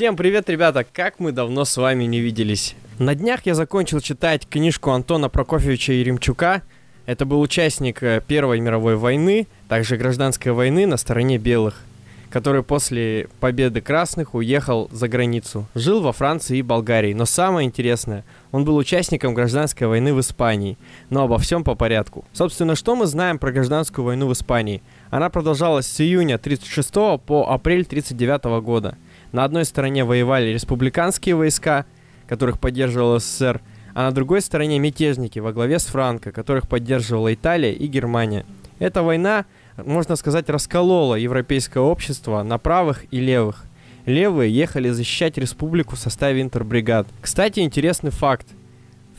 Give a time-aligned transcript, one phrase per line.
[0.00, 0.86] Всем привет, ребята!
[0.90, 2.74] Как мы давно с вами не виделись.
[2.98, 6.62] На днях я закончил читать книжку Антона Прокофьевича Еремчука.
[7.04, 11.82] Это был участник э, Первой мировой войны, также гражданской войны на стороне белых,
[12.30, 15.66] который после победы красных уехал за границу.
[15.74, 17.12] Жил во Франции и Болгарии.
[17.12, 20.78] Но самое интересное, он был участником гражданской войны в Испании.
[21.10, 22.24] Но обо всем по порядку.
[22.32, 24.82] Собственно, что мы знаем про гражданскую войну в Испании?
[25.10, 28.96] Она продолжалась с июня 1936 по апрель 1939 года–
[29.32, 31.86] на одной стороне воевали республиканские войска,
[32.28, 33.60] которых поддерживал СССР,
[33.94, 38.46] а на другой стороне мятежники во главе с Франко, которых поддерживала Италия и Германия.
[38.78, 39.44] Эта война,
[39.76, 43.64] можно сказать, расколола европейское общество на правых и левых.
[44.06, 47.06] Левые ехали защищать республику в составе интербригад.
[47.20, 48.46] Кстати, интересный факт.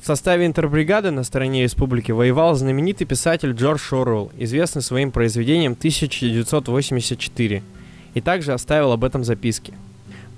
[0.01, 7.61] В составе интербригады на стороне республики воевал знаменитый писатель Джордж Оруэлл, известный своим произведением 1984,
[8.15, 9.75] и также оставил об этом записки.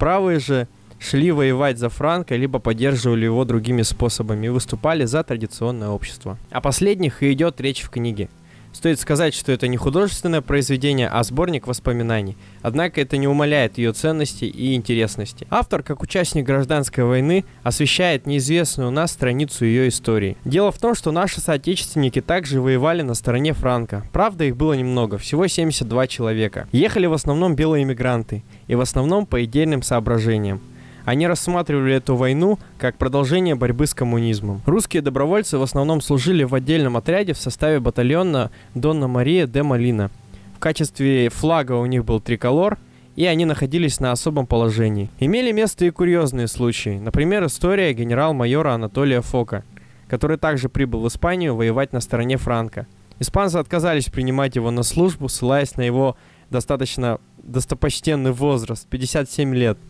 [0.04, 0.68] Правые же
[1.00, 6.38] шли воевать за Франка, либо поддерживали его другими способами и выступали за традиционное общество.
[6.52, 8.28] О последних и идет речь в книге.
[8.74, 12.36] Стоит сказать, что это не художественное произведение, а сборник воспоминаний.
[12.64, 15.46] Однако это не умаляет ее ценности и интересности.
[15.52, 20.38] Автор, как участник гражданской войны, освещает неизвестную у нас страницу ее истории.
[20.44, 24.04] Дело в том, что наши соотечественники также воевали на стороне Франка.
[24.12, 26.68] Правда, их было немного, всего 72 человека.
[26.72, 30.62] Ехали в основном белые иммигранты, и в основном по идейным соображениям.
[31.06, 34.62] Они рассматривали эту войну как продолжение борьбы с коммунизмом.
[34.66, 40.12] Русские добровольцы в основном служили в отдельном отряде в составе батальона Донна Мария де Малина.
[40.56, 42.78] В качестве флага у них был триколор,
[43.18, 45.10] и они находились на особом положении.
[45.20, 46.98] Имели место и курьезные случаи.
[47.00, 49.66] Например, история генерал-майора Анатолия Фока,
[50.08, 52.88] который также прибыл в Испанию воевать на стороне Франка.
[53.20, 56.16] Испанцы отказались принимать его на службу, ссылаясь на его
[56.50, 59.78] достаточно достопочтенный возраст– 57 лет–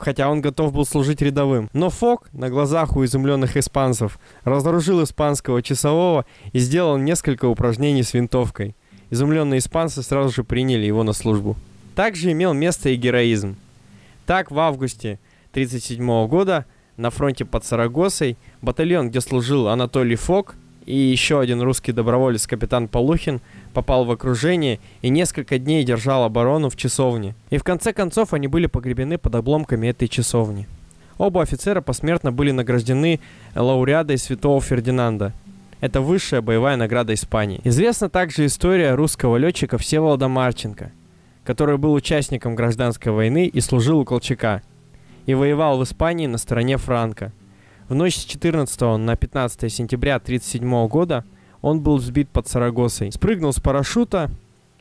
[0.00, 1.70] хотя он готов был служить рядовым.
[1.72, 8.14] Но Фок на глазах у изумленных испанцев разоружил испанского часового и сделал несколько упражнений с
[8.14, 8.74] винтовкой.
[9.10, 11.56] Изумленные испанцы сразу же приняли его на службу.
[11.94, 13.56] Также имел место и героизм.
[14.26, 15.18] Так, в августе
[15.52, 16.66] 1937 года
[16.96, 20.54] на фронте под Сарагосой батальон, где служил Анатолий Фок,
[20.86, 23.40] и еще один русский доброволец, капитан Полухин,
[23.74, 27.34] попал в окружение и несколько дней держал оборону в часовне.
[27.50, 30.66] И в конце концов они были погребены под обломками этой часовни.
[31.18, 33.20] Оба офицера посмертно были награждены
[33.54, 35.32] лауреадой святого Фердинанда.
[35.80, 37.60] Это высшая боевая награда Испании.
[37.64, 40.92] Известна также история русского летчика Всеволода Марченко,
[41.44, 44.62] который был участником гражданской войны и служил у Колчака,
[45.26, 47.32] и воевал в Испании на стороне Франка–
[47.90, 51.24] в ночь с 14 на 15 сентября 1937 года
[51.60, 54.30] он был сбит под Сарагосой, спрыгнул с парашюта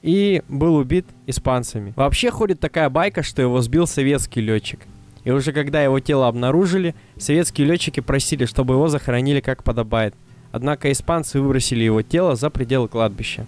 [0.04, 1.92] и был убит испанцами.
[1.96, 4.82] Вообще ходит такая байка, что его сбил советский летчик.
[5.24, 10.14] И уже когда его тело обнаружили, советские летчики просили, чтобы его захоронили как подобает.
[10.52, 13.48] Однако испанцы выбросили его тело за пределы кладбища.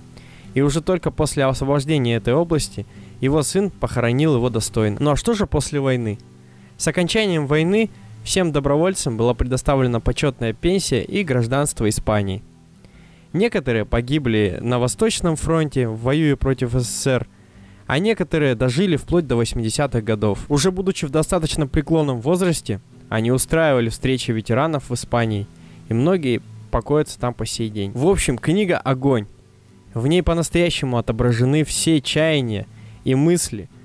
[0.56, 2.88] И уже только после освобождения этой области
[3.20, 4.98] его сын похоронил его достойно.
[5.00, 6.18] Ну а что же после войны?
[6.78, 7.92] С окончанием войны
[8.24, 12.44] Всем добровольцам была предоставлена почетная пенсия и гражданство Испании.
[13.34, 17.28] Некоторые погибли на Восточном фронте, воюя против СССР,
[17.88, 20.46] а некоторые дожили вплоть до 80-х годов.
[20.50, 25.48] Уже будучи в достаточно преклонном возрасте, они устраивали встречи ветеранов в Испании,
[25.90, 27.92] и многие покоятся там по сей день.
[27.94, 29.26] В общем, книга «Огонь».
[29.94, 32.68] В ней по-настоящему отображены все чаяния
[33.04, 33.68] и мысли–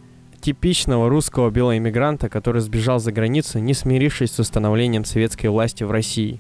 [0.47, 6.39] типичного русского белого который сбежал за границу, не смирившись с установлением советской власти в России.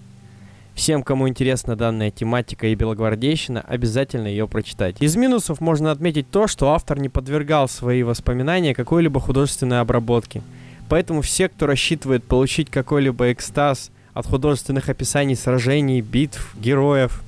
[0.76, 5.02] Всем, кому интересна данная тематика и белогвардейщина, обязательно ее прочитать.
[5.02, 10.40] Из минусов можно отметить то, что автор не подвергал свои воспоминания какой-либо художественной обработке.
[10.88, 17.24] Поэтому все, кто рассчитывает получить какой-либо экстаз от художественных описаний сражений, битв, героев,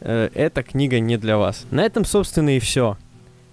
[0.00, 1.66] э, эта книга не для вас.
[1.70, 2.96] На этом, собственно, и все.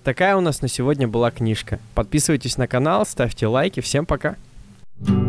[0.05, 1.79] Такая у нас на сегодня была книжка.
[1.95, 3.79] Подписывайтесь на канал, ставьте лайки.
[3.79, 4.35] Всем пока.
[5.01, 5.24] thank you